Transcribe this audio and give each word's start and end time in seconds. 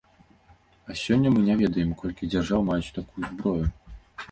А 0.93 0.95
сёння 1.01 1.33
мы 1.35 1.43
не 1.51 1.57
ведаем, 1.61 1.93
колькі 2.01 2.31
дзяржаў 2.33 2.67
маюць 2.73 2.93
такую 2.99 3.23
зброю. 3.29 3.63